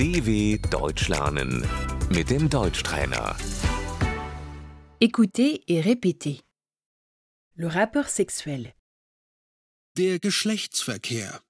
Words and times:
DW 0.00 0.56
Deutsch 0.70 1.08
lernen 1.08 1.62
mit 2.08 2.30
dem 2.30 2.48
Deutschtrainer. 2.48 3.36
Écoutez 4.98 5.62
et 5.68 5.82
répétez. 5.82 6.40
Le 7.54 7.66
rapport 7.66 8.08
sexuel, 8.08 8.72
Der 9.98 10.18
Geschlechtsverkehr. 10.18 11.42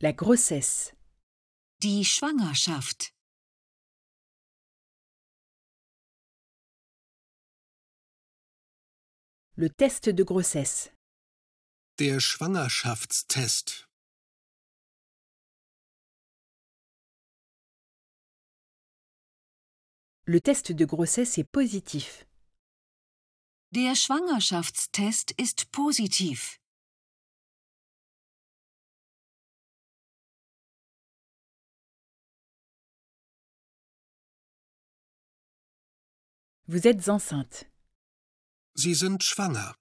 la 0.00 0.12
grossesse, 0.14 0.94
Die 1.82 2.02
Schwangerschaft. 2.06 3.15
Le 9.58 9.70
test 9.70 10.10
de 10.10 10.22
grossesse, 10.22 10.90
Der 11.98 12.20
Schwangerschaftstest. 12.20 13.86
le 20.26 20.40
test 20.40 20.72
de 20.72 20.84
grossesse 20.84 21.38
est 21.38 21.44
positif. 21.50 22.26
Der 23.72 23.94
Schwangerschaftstest 23.94 25.32
ist 25.38 25.70
positiv. 25.72 26.58
Vous 36.68 36.86
êtes 36.86 37.08
enceinte. 37.08 37.66
Sie 38.78 38.94
sind 38.94 39.24
schwanger. 39.24 39.74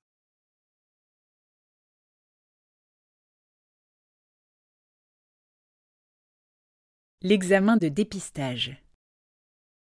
L'examen 7.22 7.78
de 7.78 7.90
dépistage, 7.90 8.78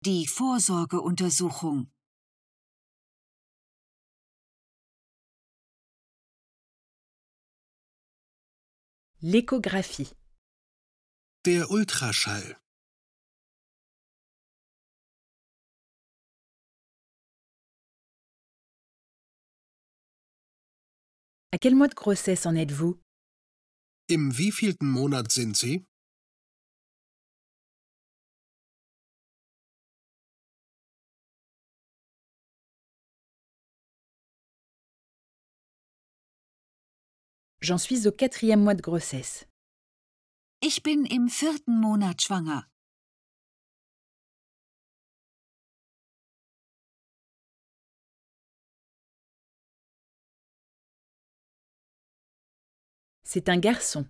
Die 0.02 0.26
Vorsorgeuntersuchung. 0.26 1.92
l'échographie, 9.22 10.12
Der 11.46 11.70
Ultraschall. 11.72 12.63
À 21.54 21.60
quel 21.60 21.76
mois 21.76 21.88
de 21.88 21.94
grossesse 21.94 22.48
en 22.48 22.56
êtes-vous? 22.56 23.00
Im 24.10 24.32
wievielten 24.32 24.90
Monat 24.90 25.32
sind 25.32 25.56
Sie? 25.56 25.86
J'en 37.62 37.78
suis 37.78 38.08
au 38.08 38.12
quatrième 38.12 38.64
mois 38.64 38.74
de 38.74 38.82
grossesse. 38.82 39.46
Ich 40.60 40.82
bin 40.82 41.06
im 41.06 41.30
vierten 41.30 41.80
Monat 41.80 42.20
schwanger. 42.20 42.68
C'est 53.34 53.50
un 53.50 53.58
garçon. 53.58 54.08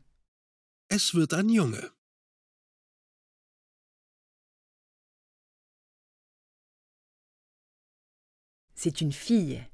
Es 0.89 1.13
wird 1.13 1.33
ein 1.33 1.47
Junge. 1.47 1.93
C'est 8.75 8.99
une 8.99 9.13
fille. 9.13 9.65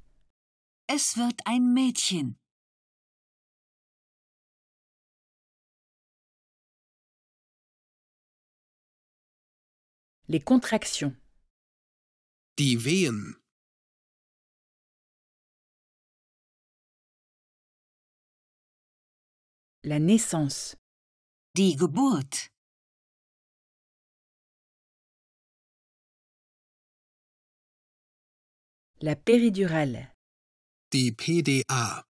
Es 0.86 1.18
wird 1.18 1.42
ein 1.48 1.74
Mädchen. 1.74 2.36
Les 10.28 10.42
contractions, 10.42 11.16
Die 12.60 12.86
Wehen. 12.86 13.39
La 19.90 19.98
naissance, 19.98 20.76
Die 21.56 21.76
Geburt. 21.76 22.52
la 29.02 29.16
péridurale, 29.16 30.14
Die 30.92 31.12
PDA. 31.12 32.04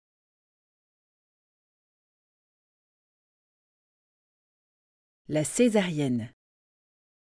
la 5.29 5.45
césarienne, 5.45 6.33